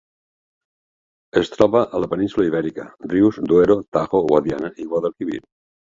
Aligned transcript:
Es 1.41 1.51
troba 1.57 1.83
a 1.97 2.01
la 2.05 2.09
península 2.15 2.47
Ibèrica: 2.51 2.85
rius 3.13 3.39
Duero, 3.53 3.77
Tajo, 3.99 4.23
Guadiana 4.33 4.73
i 4.85 4.89
Guadalquivir. 4.95 5.43